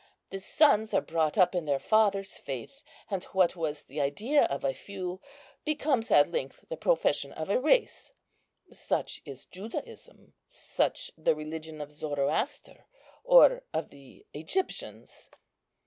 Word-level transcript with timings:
The 0.31 0.39
sons 0.39 0.95
are 0.95 1.01
brought 1.01 1.37
up 1.37 1.53
in 1.53 1.65
their 1.65 1.77
fathers' 1.77 2.35
faith; 2.35 2.81
and 3.11 3.23
what 3.25 3.55
was 3.55 3.83
the 3.83 4.01
idea 4.01 4.45
of 4.45 4.63
a 4.63 4.73
few 4.73 5.21
becomes 5.63 6.09
at 6.09 6.31
length 6.31 6.65
the 6.69 6.75
profession 6.75 7.31
of 7.33 7.51
a 7.51 7.59
race. 7.59 8.11
Such 8.71 9.21
is 9.25 9.45
Judaism; 9.45 10.33
such 10.47 11.11
the 11.15 11.35
religion 11.35 11.81
of 11.81 11.91
Zoroaster, 11.91 12.87
or 13.23 13.61
of 13.75 13.91
the 13.91 14.25
Egyptians." 14.33 15.29